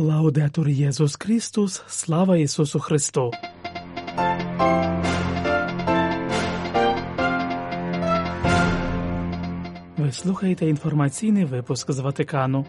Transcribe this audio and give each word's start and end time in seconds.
Лаудетур 0.00 0.68
Єсус 0.68 1.16
Христос, 1.16 1.82
слава 1.88 2.36
Ісусу 2.36 2.80
Христу! 2.80 3.32
Ви 9.96 10.12
слухаєте 10.12 10.66
інформаційний 10.66 11.44
випуск 11.44 11.90
з 11.90 11.98
Ватикану. 11.98 12.66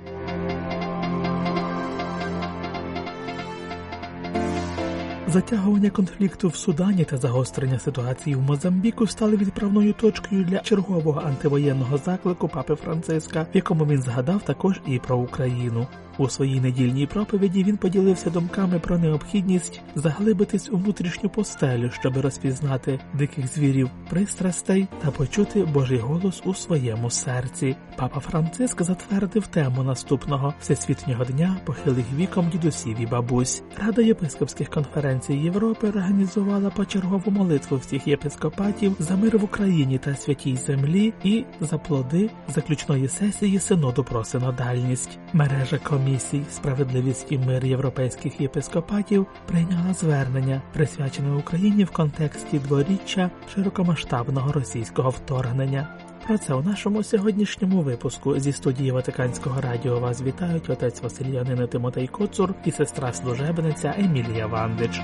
Затягування 5.34 5.90
конфлікту 5.90 6.48
в 6.48 6.56
Судані 6.56 7.06
та 7.06 7.18
загострення 7.18 7.80
ситуації 7.80 8.36
в 8.36 8.42
Мозамбіку 8.42 9.08
стали 9.08 9.38
відправною 9.38 9.94
точкою 9.94 10.44
для 10.44 10.60
чергового 10.60 11.22
антивоєнного 11.26 11.98
заклику 11.98 12.48
папи 12.48 12.76
Франциска, 12.76 13.42
в 13.42 13.56
якому 13.56 13.86
він 13.86 14.02
згадав 14.02 14.42
також 14.42 14.82
і 14.88 15.00
про 15.00 15.18
Україну. 15.18 15.88
У 16.18 16.30
своїй 16.30 16.62
недільній 16.62 17.06
проповіді 17.08 17.64
він 17.64 17.78
поділився 17.78 18.30
думками 18.30 18.80
про 18.80 18.98
необхідність 18.98 19.82
заглибитись 19.96 20.70
у 20.70 20.78
внутрішню 20.78 21.30
постелю, 21.30 21.90
щоб 21.92 22.18
розпізнати 22.18 23.00
диких 23.14 23.48
звірів, 23.48 23.90
пристрастей 24.10 24.88
та 25.02 25.12
почути 25.12 25.64
Божий 25.64 25.98
голос 25.98 26.42
у 26.46 26.54
своєму 26.54 27.10
серці. 27.10 27.76
Папа 27.96 28.20
Франциск 28.20 28.82
затвердив 28.82 29.48
тему 29.48 29.84
наступного 29.84 30.54
всесвітнього 30.60 31.26
дня 31.26 31.58
похилих 31.66 32.06
віком 32.16 32.50
дідусів 32.50 33.02
і 33.02 33.06
бабусь. 33.06 33.64
Рада 33.86 34.02
єпископських 34.02 34.70
конференцій 34.70 35.19
Європи 35.28 35.88
організувала 35.88 36.70
почергову 36.70 37.32
молитву 37.32 37.78
всіх 37.78 38.08
єпископатів 38.08 38.96
за 39.00 39.16
мир 39.16 39.38
в 39.38 39.44
Україні 39.44 39.98
та 39.98 40.16
святій 40.16 40.56
землі 40.56 41.14
і 41.24 41.46
за 41.62 41.78
плоди 41.78 42.30
заключної 42.48 43.08
сесії 43.08 43.60
синоду 43.60 44.04
про 44.04 44.24
синодальність. 44.24 45.20
Мережа 45.34 45.78
комі 45.78 46.10
комісій 46.10 46.42
справедливість 46.52 47.32
і 47.32 47.38
мир 47.38 47.66
європейських 47.66 48.42
єпископатів 48.42 49.28
прийняла 49.46 49.94
звернення, 49.94 50.62
присвячене 50.74 51.36
Україні 51.36 51.84
в 51.84 51.92
контексті 51.92 52.60
дворіччя 52.60 53.30
широкомасштабного 53.54 54.52
російського 54.52 55.10
вторгнення. 55.10 55.88
Про 56.28 56.38
це 56.38 56.54
у 56.54 56.62
нашому 56.62 57.04
сьогоднішньому 57.04 57.82
випуску 57.82 58.40
зі 58.40 58.52
студії 58.52 58.92
Ватиканського 58.92 59.62
радіо 59.62 60.00
вас 60.00 60.22
вітають 60.22 60.70
отець 60.70 61.02
Василь 61.02 61.26
Янина 61.26 61.68
Тимотей 61.68 62.08
Коцур 62.08 62.54
і 62.66 62.72
сестра 62.72 63.14
служебниця 63.14 63.96
Емілія 63.98 64.48
Вандич. 64.48 65.02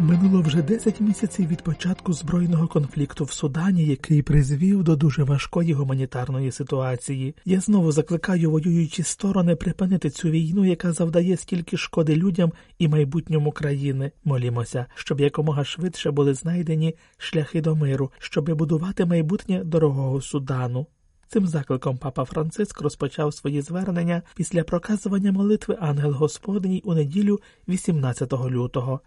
Минуло 0.00 0.40
вже 0.40 0.62
10 0.62 1.00
місяців 1.00 1.48
від 1.48 1.62
початку 1.62 2.12
збройного 2.12 2.68
конфлікту 2.68 3.24
в 3.24 3.32
Судані, 3.32 3.84
який 3.84 4.22
призвів 4.22 4.82
до 4.82 4.96
дуже 4.96 5.24
важкої 5.24 5.72
гуманітарної 5.72 6.52
ситуації. 6.52 7.34
Я 7.44 7.60
знову 7.60 7.92
закликаю 7.92 8.50
воюючі 8.50 9.02
сторони 9.02 9.56
припинити 9.56 10.10
цю 10.10 10.30
війну, 10.30 10.64
яка 10.64 10.92
завдає 10.92 11.36
стільки 11.36 11.76
шкоди 11.76 12.16
людям 12.16 12.52
і 12.78 12.88
майбутньому 12.88 13.52
країни. 13.52 14.12
Молімося, 14.24 14.86
щоб 14.94 15.20
якомога 15.20 15.64
швидше 15.64 16.10
були 16.10 16.34
знайдені 16.34 16.94
шляхи 17.16 17.60
до 17.60 17.76
миру, 17.76 18.12
щоб 18.18 18.50
будувати 18.50 19.04
майбутнє 19.04 19.64
дорогого 19.64 20.20
Судану. 20.20 20.86
Цим 21.28 21.46
закликом 21.46 21.98
папа 21.98 22.24
Франциск 22.24 22.80
розпочав 22.80 23.34
свої 23.34 23.62
звернення 23.62 24.22
після 24.34 24.64
проказування 24.64 25.32
молитви 25.32 25.76
Ангел 25.80 26.12
Господній 26.12 26.82
у 26.84 26.94
неділю 26.94 27.40
18 27.68 28.32
лютого. 28.32 29.00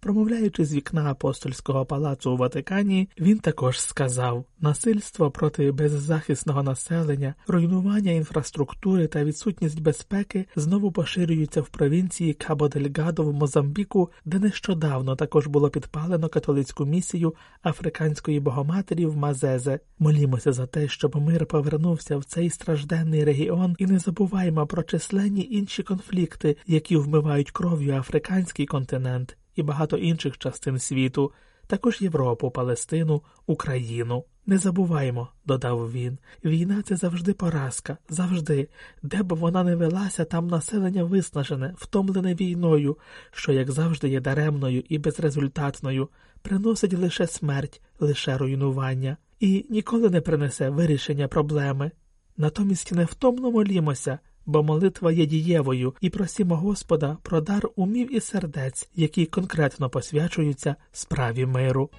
Промовляючи 0.00 0.64
з 0.64 0.74
вікна 0.74 1.10
апостольського 1.10 1.86
палацу 1.86 2.32
у 2.32 2.36
Ватикані, 2.36 3.08
він 3.20 3.38
також 3.38 3.80
сказав 3.80 4.44
насильство 4.60 5.30
проти 5.30 5.72
беззахисного 5.72 6.62
населення, 6.62 7.34
руйнування 7.46 8.12
інфраструктури 8.12 9.06
та 9.06 9.24
відсутність 9.24 9.80
безпеки 9.80 10.46
знову 10.56 10.92
поширюються 10.92 11.60
в 11.60 11.68
провінції 11.68 12.32
Кабо-Дельгадо 12.34 13.22
в 13.22 13.32
Мозамбіку, 13.32 14.10
де 14.24 14.38
нещодавно 14.38 15.16
також 15.16 15.46
було 15.46 15.70
підпалено 15.70 16.28
католицьку 16.28 16.86
місію 16.86 17.34
Африканської 17.62 18.40
богоматері 18.40 19.06
в 19.06 19.16
Мазезе. 19.16 19.80
Молімося 19.98 20.52
за 20.52 20.66
те, 20.66 20.88
щоб 20.88 21.16
мир 21.16 21.46
повернувся 21.46 22.16
в 22.16 22.24
цей 22.24 22.50
стражденний 22.50 23.24
регіон, 23.24 23.76
і 23.78 23.86
не 23.86 23.98
забуваймо 23.98 24.66
про 24.66 24.82
численні 24.82 25.48
інші 25.50 25.82
конфлікти, 25.82 26.56
які 26.66 26.96
вмивають 26.96 27.50
кров'ю 27.50 27.94
африканський 27.94 28.66
континент 28.66 29.36
і 29.58 29.62
багато 29.62 29.96
інших 29.96 30.38
частин 30.38 30.78
світу, 30.78 31.32
також 31.66 32.00
Європу, 32.00 32.50
Палестину, 32.50 33.22
Україну. 33.46 34.24
Не 34.46 34.58
забуваймо, 34.58 35.28
додав 35.46 35.92
він. 35.92 36.18
Війна 36.44 36.82
це 36.82 36.96
завжди 36.96 37.32
поразка, 37.32 37.96
завжди, 38.08 38.68
де 39.02 39.22
б 39.22 39.32
вона 39.32 39.64
не 39.64 39.76
велася, 39.76 40.24
там 40.24 40.46
населення 40.46 41.04
виснажене, 41.04 41.74
втомлене 41.76 42.34
війною, 42.34 42.96
що, 43.30 43.52
як 43.52 43.70
завжди, 43.70 44.08
є 44.08 44.20
даремною 44.20 44.82
і 44.88 44.98
безрезультатною, 44.98 46.08
приносить 46.42 46.92
лише 46.92 47.26
смерть, 47.26 47.82
лише 48.00 48.38
руйнування, 48.38 49.16
і 49.40 49.66
ніколи 49.70 50.10
не 50.10 50.20
принесе 50.20 50.70
вирішення 50.70 51.28
проблеми. 51.28 51.90
Натомість 52.36 52.92
невтомно 52.92 53.50
молімося, 53.50 54.18
бо 54.48 54.62
молитва 54.62 55.12
є 55.12 55.26
дієвою, 55.26 55.94
і 56.00 56.10
просімо 56.10 56.56
Господа 56.56 57.16
про 57.22 57.40
дар 57.40 57.68
умів 57.76 58.16
і 58.16 58.20
сердець, 58.20 58.88
які 58.96 59.26
конкретно 59.26 59.90
посвячуються 59.90 60.76
справі 60.92 61.46
миру. 61.46 61.90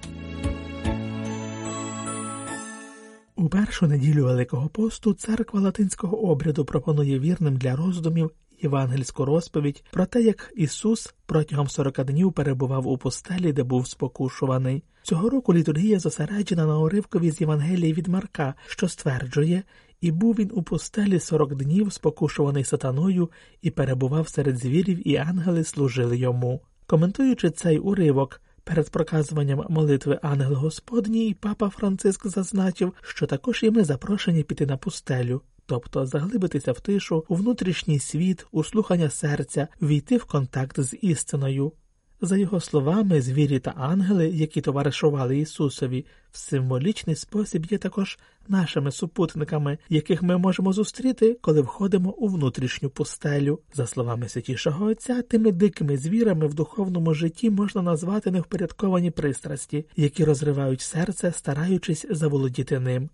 У 3.36 3.48
першу 3.48 3.86
неділю 3.86 4.24
Великого 4.24 4.68
посту 4.68 5.12
церква 5.12 5.60
латинського 5.60 6.22
обряду 6.22 6.64
пропонує 6.64 7.18
вірним 7.18 7.56
для 7.56 7.76
роздумів 7.76 8.30
євангельську 8.62 9.24
розповідь 9.24 9.84
про 9.90 10.06
те, 10.06 10.22
як 10.22 10.52
Ісус 10.56 11.14
протягом 11.26 11.68
40 11.68 12.04
днів 12.04 12.32
перебував 12.32 12.86
у 12.86 12.98
пустелі, 12.98 13.52
де 13.52 13.62
був 13.62 13.88
спокушуваний. 13.88 14.82
Цього 15.02 15.30
року 15.30 15.54
літургія 15.54 15.98
зосереджена 15.98 16.66
на 16.66 16.78
уривкові 16.78 17.30
з 17.30 17.40
Євангелії 17.40 17.92
від 17.92 18.08
Марка, 18.08 18.54
що 18.66 18.88
стверджує, 18.88 19.62
і 20.00 20.12
був 20.12 20.34
він 20.34 20.50
у 20.54 20.62
пустелі 20.62 21.20
сорок 21.20 21.54
днів, 21.54 21.92
спокушуваний 21.92 22.64
сатаною, 22.64 23.30
і 23.62 23.70
перебував 23.70 24.28
серед 24.28 24.58
звірів, 24.58 25.08
і 25.08 25.16
ангели 25.16 25.64
служили 25.64 26.18
йому. 26.18 26.60
Коментуючи 26.86 27.50
цей 27.50 27.78
уривок, 27.78 28.40
перед 28.64 28.90
проказуванням 28.90 29.64
молитви 29.68 30.18
Ангел 30.22 30.54
Господній, 30.54 31.36
папа 31.40 31.68
Франциск 31.68 32.26
зазначив, 32.26 32.92
що 33.02 33.26
також 33.26 33.62
і 33.62 33.70
ми 33.70 33.84
запрошені 33.84 34.42
піти 34.42 34.66
на 34.66 34.76
пустелю, 34.76 35.42
тобто 35.70 36.06
заглибитися 36.06 36.72
в 36.72 36.80
тишу, 36.80 37.24
у 37.28 37.34
внутрішній 37.34 37.98
світ, 37.98 38.46
у 38.52 38.64
слухання 38.64 39.10
серця, 39.10 39.68
війти 39.82 40.16
в 40.16 40.24
контакт 40.24 40.80
з 40.80 40.96
істиною. 41.02 41.72
За 42.20 42.36
його 42.36 42.60
словами, 42.60 43.20
звірі 43.20 43.58
та 43.58 43.70
ангели, 43.70 44.28
які 44.28 44.60
товаришували 44.60 45.38
Ісусові, 45.38 46.06
в 46.30 46.38
символічний 46.38 47.16
спосіб 47.16 47.66
є 47.66 47.78
також 47.78 48.18
нашими 48.48 48.92
супутниками, 48.92 49.78
яких 49.88 50.22
ми 50.22 50.38
можемо 50.38 50.72
зустріти, 50.72 51.38
коли 51.40 51.60
входимо 51.60 52.10
у 52.10 52.28
внутрішню 52.28 52.90
пустелю. 52.90 53.58
За 53.74 53.86
словами 53.86 54.28
святішого 54.28 54.86
Отця, 54.86 55.22
тими 55.22 55.52
дикими 55.52 55.96
звірами 55.96 56.46
в 56.46 56.54
духовному 56.54 57.14
житті 57.14 57.50
можна 57.50 57.82
назвати 57.82 58.30
невпорядковані 58.30 59.10
пристрасті, 59.10 59.84
які 59.96 60.24
розривають 60.24 60.80
серце, 60.80 61.32
стараючись 61.32 62.06
заволодіти 62.10 62.80
ним. 62.80 63.10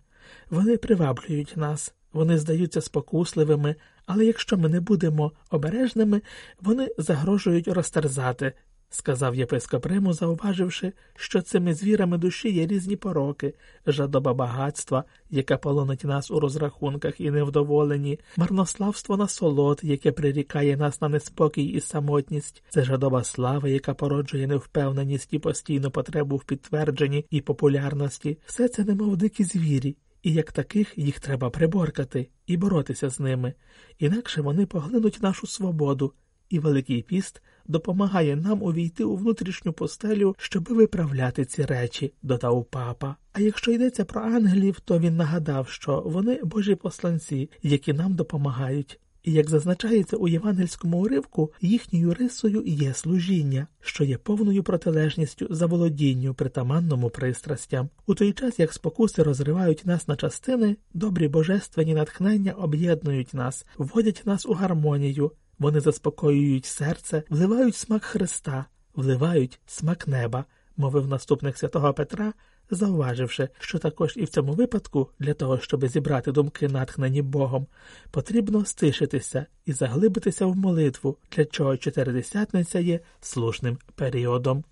Вони 0.51 0.77
приваблюють 0.77 1.57
нас. 1.57 1.95
Вони 2.17 2.39
здаються 2.39 2.81
спокусливими, 2.81 3.75
але 4.07 4.25
якщо 4.25 4.57
ми 4.57 4.69
не 4.69 4.81
будемо 4.81 5.33
обережними, 5.51 6.23
вони 6.61 6.89
загрожують 6.99 7.69
розтерзати, 7.69 8.53
сказав 8.91 9.35
єпископ 9.35 9.87
Риму, 9.87 10.13
зауваживши, 10.13 10.93
що 11.17 11.43
цими 11.43 11.75
звірами 11.75 12.19
душі 12.19 12.53
є 12.53 12.67
різні 12.67 12.97
пороки, 12.97 13.55
жадоба 13.87 14.35
багатства, 14.35 15.05
яка 15.31 15.57
полонить 15.57 16.05
нас 16.05 16.31
у 16.31 16.41
розрахунках 16.41 17.21
і 17.21 17.31
невдоволені, 17.31 18.19
марнославство 18.37 19.17
на 19.17 19.29
солод, 19.29 19.81
яке 19.83 20.13
прирікає 20.13 20.77
нас 20.77 21.01
на 21.01 21.09
неспокій 21.09 21.65
і 21.65 21.81
самотність, 21.81 22.63
це 22.69 22.85
жадоба 22.85 23.25
слави, 23.25 23.71
яка 23.71 23.95
породжує 23.95 24.47
невпевненість 24.47 25.33
і 25.33 25.39
постійну 25.39 25.91
потребу 25.91 26.37
в 26.37 26.45
підтвердженні 26.45 27.25
і 27.31 27.41
популярності, 27.41 28.39
все 28.47 28.69
це 28.69 28.85
немов 28.85 29.17
дикі 29.17 29.45
звірі. 29.45 29.97
І 30.27 30.33
як 30.33 30.53
таких 30.53 30.99
їх 30.99 31.21
треба 31.21 31.51
приборкати 31.51 32.29
і 32.47 32.57
боротися 32.57 33.11
з 33.11 33.21
ними, 33.21 33.55
інакше 33.99 34.43
вони 34.43 34.67
поглинуть 34.67 35.23
нашу 35.23 35.47
свободу, 35.47 36.13
і 36.49 36.59
Великий 36.59 37.03
піст 37.03 37.43
допомагає 37.67 38.37
нам 38.37 38.63
увійти 38.63 39.05
у 39.05 39.17
внутрішню 39.17 39.73
постелю, 39.73 40.35
щоби 40.39 40.75
виправляти 40.75 41.45
ці 41.45 41.65
речі, 41.65 42.13
додав 42.23 42.65
папа. 42.65 43.17
А 43.33 43.41
якщо 43.41 43.73
йдеться 43.73 44.05
про 44.05 44.21
ангелів, 44.21 44.81
то 44.81 44.99
він 44.99 45.17
нагадав, 45.17 45.69
що 45.69 46.03
вони 46.07 46.41
божі 46.45 46.75
посланці, 46.75 47.51
які 47.63 47.93
нам 47.93 48.15
допомагають. 48.15 49.01
І 49.27 49.33
як 49.33 49.51
зазначається 49.51 50.17
у 50.17 50.29
євангельському 50.29 50.99
уривку, 50.99 51.53
їхньою 51.61 52.15
рисою 52.15 52.63
є 52.67 52.95
служіння, 52.95 53.67
що 53.81 54.05
є 54.05 54.19
повною 54.19 54.63
протилежністю 54.63 55.47
заволодінню 55.51 56.35
притаманному 56.35 57.11
пристрастям. 57.11 57.89
У 58.07 58.15
той 58.15 58.33
час, 58.33 58.59
як 58.59 58.73
спокуси 58.73 59.23
розривають 59.23 59.87
нас 59.87 60.09
на 60.09 60.17
частини, 60.17 60.77
добрі 60.95 61.29
божественні 61.29 61.95
натхнення 61.95 62.53
об'єднують 62.53 63.35
нас, 63.35 63.67
вводять 63.79 64.23
нас 64.25 64.47
у 64.47 64.53
гармонію, 64.53 65.33
Вони 65.59 65.81
заспокоюють 65.81 66.67
серце, 66.67 67.23
вливають 67.31 67.77
смак 67.77 68.05
Христа, 68.05 68.65
вливають 68.95 69.61
смак 69.67 70.09
неба, 70.09 70.45
мовив 70.77 71.07
наступник 71.09 71.59
святого 71.59 71.95
Петра, 71.95 72.33
зауваживши, 72.71 73.49
що 73.59 73.79
також 73.79 74.13
і 74.17 74.25
в 74.25 74.29
цьому 74.29 74.53
випадку, 74.53 75.11
для 75.19 75.35
того, 75.35 75.59
щоб 75.59 75.87
зібрати 75.87 76.33
думки, 76.33 76.69
натхнені 76.69 77.23
Богом, 77.23 77.67
потрібно 78.11 78.65
стишитися 78.65 79.47
і 79.67 79.73
заглибитися 79.73 80.47
в 80.47 80.57
молитву, 80.57 81.17
для 81.37 81.45
чого 81.45 81.77
чотиридесятниця 81.77 82.79
є 82.79 83.01
слушним 83.21 83.79
періодом. 83.95 84.65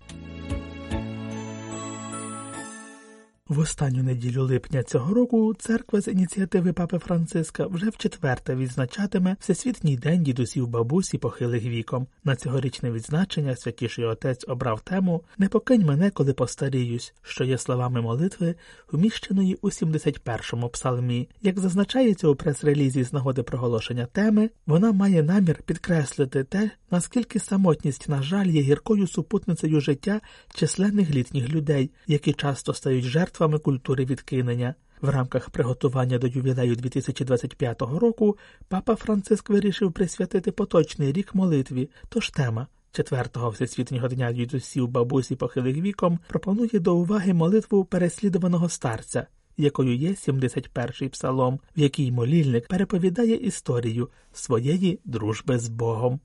В 3.49 3.59
останню 3.59 4.03
неділю 4.03 4.43
липня 4.43 4.83
цього 4.83 5.13
року 5.13 5.53
церква 5.59 6.01
з 6.01 6.07
ініціативи 6.07 6.73
папи 6.73 6.97
Франциска 6.97 7.67
вже 7.67 7.89
в 7.89 7.97
четверте 7.97 8.55
відзначатиме 8.55 9.35
Всесвітній 9.39 9.97
день 9.97 10.23
дідусів 10.23 10.67
бабусі 10.67 11.17
похилих 11.17 11.63
віком. 11.63 12.07
На 12.23 12.35
цьогорічне 12.35 12.91
відзначення 12.91 13.55
святіший 13.55 14.05
отець 14.05 14.45
обрав 14.47 14.81
тему 14.81 15.21
Не 15.37 15.47
покинь 15.47 15.85
мене, 15.85 16.09
коли 16.09 16.33
постаріюсь, 16.33 17.13
що 17.21 17.43
є 17.43 17.57
словами 17.57 18.01
молитви, 18.01 18.55
вміщеної 18.91 19.57
у 19.61 19.69
71-му 19.69 20.69
псалмі. 20.69 21.29
Як 21.41 21.59
зазначається 21.59 22.27
у 22.27 22.35
прес-релізі 22.35 23.03
з 23.03 23.13
нагоди 23.13 23.43
проголошення 23.43 24.05
теми, 24.05 24.49
вона 24.65 24.91
має 24.91 25.23
намір 25.23 25.61
підкреслити 25.65 26.43
те, 26.43 26.71
наскільки 26.91 27.39
самотність, 27.39 28.09
на 28.09 28.23
жаль, 28.23 28.47
є 28.47 28.61
гіркою 28.61 29.07
супутницею 29.07 29.81
життя 29.81 30.21
численних 30.53 31.09
літніх 31.09 31.49
людей, 31.49 31.91
які 32.07 32.33
часто 32.33 32.73
стають 32.73 33.05
жертвами 33.05 33.34
культури 33.59 34.05
відкинення. 34.05 34.75
В 35.01 35.09
рамках 35.09 35.49
приготування 35.49 36.17
до 36.17 36.27
ювілею 36.27 36.75
2025 36.75 37.81
року 37.81 38.37
папа 38.67 38.95
Франциск 38.95 39.49
вирішив 39.49 39.91
присвятити 39.91 40.51
поточний 40.51 41.11
рік 41.11 41.35
молитві, 41.35 41.89
тож 42.09 42.29
тема. 42.29 42.67
Четвертого 42.91 43.49
всесвітнього 43.49 44.07
дня 44.07 44.31
дідусів 44.31 44.87
бабусі 44.87 45.35
похилих 45.35 45.77
віком 45.77 46.19
пропонує 46.27 46.79
до 46.79 46.95
уваги 46.95 47.33
молитву 47.33 47.85
переслідуваного 47.85 48.69
старця, 48.69 49.27
якою 49.57 49.95
є 49.95 50.09
71-й 50.09 51.09
псалом, 51.09 51.59
в 51.77 51.79
якій 51.79 52.11
молільник 52.11 52.67
переповідає 52.67 53.35
історію 53.35 54.09
своєї 54.33 54.99
дружби 55.05 55.59
з 55.59 55.69
Богом. 55.69 56.19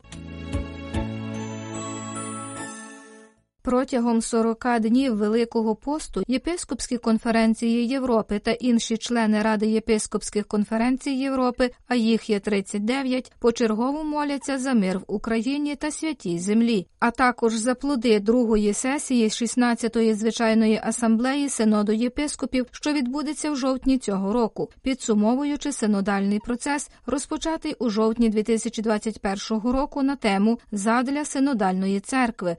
Протягом 3.62 4.23
40 4.23 4.81
днів 4.81 5.17
Великого 5.17 5.75
посту 5.75 6.23
єпископські 6.29 6.99
конференції 6.99 7.89
Європи 7.89 8.39
та 8.39 8.51
інші 8.51 8.97
члени 8.97 9.43
Ради 9.43 9.67
єпископських 9.67 10.47
конференцій 10.47 11.11
Європи, 11.11 11.71
а 11.89 11.95
їх 11.95 12.31
є 12.31 12.41
39, 12.41 13.33
почергово 13.39 14.05
моляться 14.05 14.59
за 14.59 14.75
мир 14.75 14.99
в 14.99 15.05
Україні 15.07 15.77
та 15.77 15.91
святій 15.91 16.39
землі, 16.39 16.87
а 16.99 17.11
також 17.11 17.55
за 17.55 17.75
плоди 17.75 18.21
другої 18.21 18.75
сесії 18.75 19.29
16-ї 19.29 20.15
звичайної 20.15 20.81
асамблеї 20.85 21.49
Синоду 21.49 21.93
єпископів, 21.93 22.67
що 22.71 22.93
відбудеться 22.93 23.51
в 23.51 23.56
жовтні 23.56 23.99
цього 23.99 24.33
року, 24.33 24.71
підсумовуючи 24.83 25.73
синодальний 25.73 26.39
процес, 26.39 26.91
розпочатий 27.06 27.75
у 27.79 27.91
жовтні 27.91 28.29
2021 28.29 29.73
року 29.73 30.03
на 30.03 30.17
тему 30.17 30.59
задля 30.73 31.25
синодальної 31.25 32.01
церкви 32.01 32.56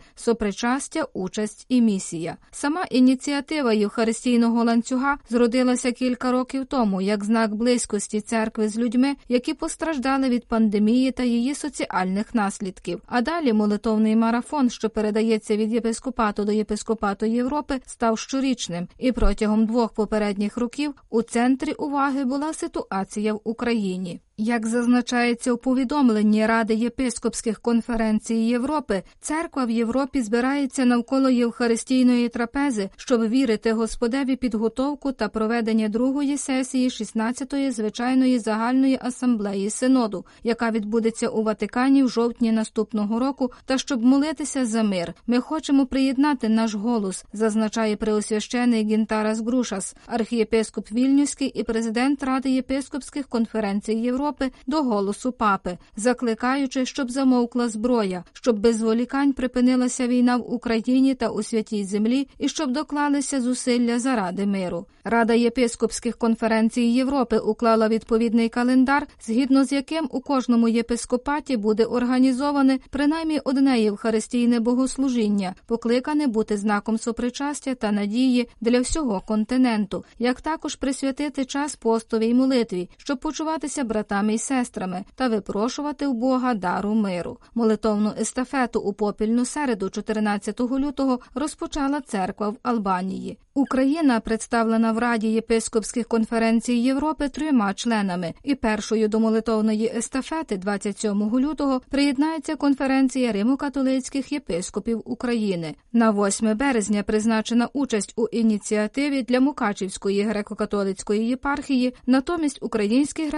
сопричастя 0.91 1.07
участь 1.13 1.65
і 1.69 1.81
місія. 1.81 2.37
Сама 2.51 2.85
ініціатива 2.91 3.73
Євхаристійного 3.73 4.63
ланцюга 4.63 5.17
зродилася 5.29 5.91
кілька 5.91 6.31
років 6.31 6.65
тому 6.65 7.01
як 7.01 7.23
знак 7.23 7.55
близькості 7.55 8.21
церкви 8.21 8.69
з 8.69 8.77
людьми, 8.77 9.15
які 9.29 9.53
постраждали 9.53 10.29
від 10.29 10.45
пандемії 10.47 11.11
та 11.11 11.23
її 11.23 11.55
соціальних 11.55 12.35
наслідків. 12.35 13.01
А 13.05 13.21
далі 13.21 13.53
молитовний 13.53 14.15
марафон, 14.15 14.69
що 14.69 14.89
передається 14.89 15.57
від 15.57 15.73
єпископату 15.73 16.45
до 16.45 16.51
єпископату 16.51 17.25
Європи, 17.25 17.79
став 17.85 18.19
щорічним, 18.19 18.87
і 18.99 19.11
протягом 19.11 19.65
двох 19.65 19.93
попередніх 19.93 20.57
років 20.57 20.93
у 21.09 21.21
центрі 21.21 21.71
уваги 21.71 22.25
була 22.25 22.53
ситуація 22.53 23.33
в 23.33 23.41
Україні. 23.43 24.21
Як 24.37 24.67
зазначається 24.67 25.53
у 25.53 25.57
повідомленні 25.57 26.45
Ради 26.45 26.73
єпископських 26.73 27.59
конференцій 27.59 28.35
Європи, 28.35 29.03
церква 29.19 29.65
в 29.65 29.69
Європі 29.69 30.21
збирається 30.21 30.85
навколо 30.85 31.29
Євхаристійної 31.29 32.29
трапези, 32.29 32.89
щоб 32.95 33.29
вірити 33.29 33.73
Господеві 33.73 34.35
підготовку 34.35 35.11
та 35.11 35.27
проведення 35.27 35.89
другої 35.89 36.37
сесії 36.37 36.89
16-ї 36.89 37.71
звичайної 37.71 38.39
загальної 38.39 38.99
асамблеї 39.01 39.69
синоду, 39.69 40.25
яка 40.43 40.71
відбудеться 40.71 41.27
у 41.27 41.43
Ватикані 41.43 42.03
в 42.03 42.09
жовтні 42.09 42.51
наступного 42.51 43.19
року, 43.19 43.51
та 43.65 43.77
щоб 43.77 44.03
молитися 44.03 44.65
за 44.65 44.83
мир. 44.83 45.13
Ми 45.27 45.39
хочемо 45.39 45.85
приєднати 45.85 46.49
наш 46.49 46.75
голос, 46.75 47.25
зазначає 47.33 47.95
преосвящений 47.95 48.83
Гінтарас 48.83 49.39
Грушас, 49.39 49.95
архієпископ 50.07 50.91
Вільнюський 50.91 51.47
і 51.47 51.63
президент 51.63 52.23
Ради 52.23 52.49
єпископських 52.49 53.27
конференцій 53.27 53.93
Європи. 53.93 54.20
Європи 54.21 54.51
до 54.67 54.83
голосу 54.83 55.31
папи, 55.31 55.77
закликаючи, 55.95 56.85
щоб 56.85 57.11
замовкла 57.11 57.69
зброя, 57.69 58.23
щоб 58.33 58.59
без 58.59 58.77
зволікань 58.77 59.33
припинилася 59.33 60.07
війна 60.07 60.37
в 60.37 60.53
Україні 60.53 61.15
та 61.15 61.29
у 61.29 61.43
святій 61.43 61.83
землі, 61.83 62.27
і 62.39 62.49
щоб 62.49 62.71
доклалися 62.71 63.41
зусилля 63.41 63.99
заради 63.99 64.45
миру. 64.45 64.85
Рада 65.03 65.33
єпископських 65.33 66.17
конференцій 66.17 66.81
Європи 66.81 67.37
уклала 67.37 67.87
відповідний 67.87 68.49
календар, 68.49 69.07
згідно 69.25 69.65
з 69.65 69.71
яким 69.71 70.07
у 70.11 70.21
кожному 70.21 70.67
єпископаті 70.67 71.57
буде 71.57 71.85
організоване 71.85 72.79
принаймні 72.89 73.39
одне 73.43 73.79
євхаристійне 73.79 74.59
богослужіння, 74.59 75.55
покликане 75.65 76.27
бути 76.27 76.57
знаком 76.57 76.97
сопричастя 76.97 77.75
та 77.75 77.91
надії 77.91 78.47
для 78.61 78.79
всього 78.79 79.21
континенту, 79.27 80.05
як 80.19 80.41
також 80.41 80.75
присвятити 80.75 81.45
час 81.45 81.75
постовій 81.75 82.33
молитві, 82.33 82.89
щоб 82.97 83.19
почуватися 83.19 83.83
братами 84.11 84.33
й 84.33 84.37
сестрами 84.37 85.05
та 85.15 85.27
випрошувати 85.27 86.07
у 86.07 86.13
Бога 86.13 86.53
дару 86.53 86.93
миру. 86.93 87.37
Молитовну 87.55 88.13
естафету 88.19 88.79
у 88.79 88.93
попільну 88.93 89.45
середу, 89.45 89.89
14 89.89 90.59
лютого, 90.59 91.19
розпочала 91.35 92.01
церква 92.01 92.49
в 92.49 92.57
Албанії. 92.63 93.37
Україна 93.53 94.19
представлена 94.19 94.91
в 94.91 94.97
Раді 94.97 95.27
єпископських 95.27 96.07
конференцій 96.07 96.73
Європи 96.73 97.29
трьома 97.29 97.73
членами, 97.73 98.33
і 98.43 98.55
першою 98.55 99.07
до 99.07 99.19
молитовної 99.19 99.91
естафети, 99.95 100.57
27 100.57 101.39
лютого, 101.39 101.81
приєднається 101.89 102.55
конференція 102.55 103.31
Римо-католицьких 103.31 104.33
єпископів 104.33 105.01
України. 105.05 105.75
На 105.93 106.11
8 106.11 106.57
березня 106.57 107.03
призначена 107.03 107.69
участь 107.73 108.13
у 108.15 108.27
ініціативі 108.27 109.21
для 109.21 109.39
Мукачівської 109.39 110.27
греко-католицької 110.27 111.21
єпархії, 111.21 111.93
натомість 112.05 112.59
Українській 112.61 113.29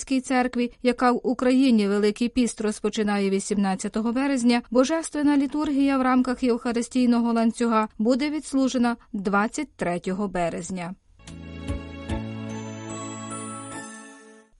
греко-католицькій 0.00 0.20
церкві, 0.20 0.72
яка 0.82 1.12
в 1.12 1.20
Україні 1.22 1.88
Великий 1.88 2.28
піст 2.28 2.60
розпочинає 2.60 3.30
18 3.30 3.98
березня, 3.98 4.62
божественна 4.70 5.36
літургія 5.36 5.98
в 5.98 6.02
рамках 6.02 6.42
Євхаристійного 6.42 7.32
ланцюга 7.32 7.88
буде 7.98 8.30
відслужена 8.30 8.96
23 9.12 10.00
березня. 10.32 10.94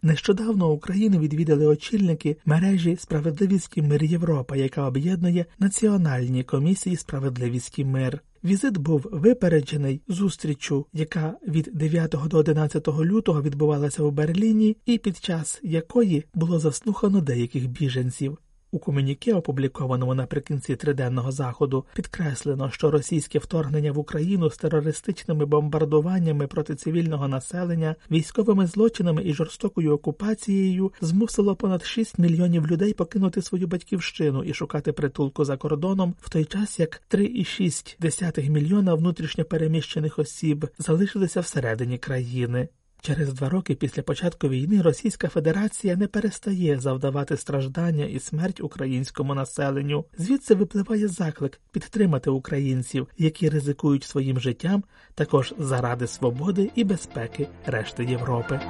Нещодавно 0.02 0.72
Україну 0.72 1.18
відвідали 1.18 1.66
очільники 1.66 2.36
мережі 2.44 2.96
Справедливість 2.96 3.72
і 3.76 3.82
мир 3.82 4.04
Європа, 4.04 4.56
яка 4.56 4.86
об'єднує 4.86 5.46
національні 5.58 6.44
комісії 6.44 6.96
Справедливість 6.96 7.78
і 7.78 7.84
мир. 7.84 8.20
Візит 8.44 8.78
був 8.78 9.08
випереджений 9.12 10.02
зустрічю, 10.08 10.86
яка 10.92 11.34
від 11.48 11.70
9 11.72 12.16
до 12.26 12.38
11 12.38 12.88
лютого 12.88 13.42
відбувалася 13.42 14.02
у 14.02 14.10
Берліні, 14.10 14.76
і 14.86 14.98
під 14.98 15.16
час 15.16 15.60
якої 15.62 16.24
було 16.34 16.58
заслухано 16.58 17.20
деяких 17.20 17.68
біженців. 17.68 18.38
У 18.72 18.78
комюніке, 18.78 19.34
опублікованому 19.34 20.14
наприкінці 20.14 20.76
триденного 20.76 21.32
заходу, 21.32 21.84
підкреслено, 21.94 22.70
що 22.70 22.90
російське 22.90 23.38
вторгнення 23.38 23.92
в 23.92 23.98
Україну 23.98 24.50
з 24.50 24.56
терористичними 24.56 25.46
бомбардуваннями 25.46 26.46
проти 26.46 26.74
цивільного 26.74 27.28
населення, 27.28 27.94
військовими 28.10 28.66
злочинами 28.66 29.22
і 29.24 29.34
жорстокою 29.34 29.92
окупацією 29.92 30.92
змусило 31.00 31.56
понад 31.56 31.84
6 31.84 32.18
мільйонів 32.18 32.66
людей 32.66 32.92
покинути 32.92 33.42
свою 33.42 33.66
батьківщину 33.66 34.44
і 34.44 34.54
шукати 34.54 34.92
притулку 34.92 35.44
за 35.44 35.56
кордоном, 35.56 36.14
в 36.20 36.30
той 36.30 36.44
час 36.44 36.80
як 36.80 37.02
3,6 37.10 38.50
мільйона 38.50 38.94
внутрішньо 38.94 39.44
переміщених 39.44 40.18
осіб 40.18 40.66
залишилися 40.78 41.40
всередині 41.40 41.98
країни. 41.98 42.68
Через 43.02 43.32
два 43.32 43.48
роки 43.48 43.74
після 43.74 44.02
початку 44.02 44.48
війни 44.48 44.82
Російська 44.82 45.28
Федерація 45.28 45.96
не 45.96 46.06
перестає 46.06 46.80
завдавати 46.80 47.36
страждання 47.36 48.04
і 48.04 48.18
смерть 48.18 48.60
українському 48.60 49.34
населенню. 49.34 50.04
Звідси 50.18 50.54
випливає 50.54 51.08
заклик 51.08 51.60
підтримати 51.72 52.30
українців, 52.30 53.06
які 53.18 53.48
ризикують 53.48 54.04
своїм 54.04 54.40
життям, 54.40 54.84
також 55.14 55.54
заради 55.58 56.06
свободи 56.06 56.70
і 56.74 56.84
безпеки 56.84 57.48
решти 57.66 58.04
Європи. 58.04 58.60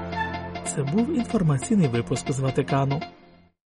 Це 0.75 0.83
був 0.83 1.17
інформаційний 1.17 1.89
випуск 1.89 2.33
з 2.33 2.41
Ватикану. 2.41 3.01